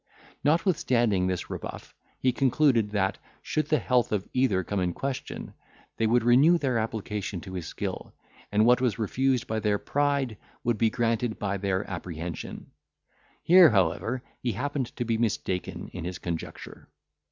Notwithstanding 0.43 1.27
this 1.27 1.51
rebuff, 1.51 1.93
he 2.17 2.31
concluded, 2.31 2.89
that, 2.89 3.19
should 3.43 3.67
the 3.67 3.77
health 3.77 4.11
of 4.11 4.27
either 4.33 4.63
come 4.63 4.79
in 4.79 4.93
question, 4.93 5.53
they 5.97 6.07
would 6.07 6.23
renew 6.23 6.57
their 6.57 6.79
application 6.79 7.39
to 7.41 7.53
his 7.53 7.67
skill, 7.67 8.11
and 8.51 8.65
what 8.65 8.81
was 8.81 8.97
refused 8.97 9.45
by 9.45 9.59
their 9.59 9.77
pride 9.77 10.37
would 10.63 10.79
be 10.79 10.89
granted 10.89 11.37
by 11.37 11.57
their 11.57 11.87
apprehension. 11.87 12.71
Here, 13.43 13.69
however, 13.69 14.23
he 14.39 14.53
happened 14.53 14.87
to 14.95 15.05
be 15.05 15.19
mistaken 15.19 15.89
in 15.93 16.03
his 16.03 16.17
conjecture. 16.17 16.89